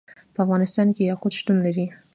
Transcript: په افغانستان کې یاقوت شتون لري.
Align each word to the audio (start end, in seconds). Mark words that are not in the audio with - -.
په 0.33 0.39
افغانستان 0.45 0.87
کې 0.95 1.03
یاقوت 1.09 1.33
شتون 1.39 1.57
لري. 1.65 1.85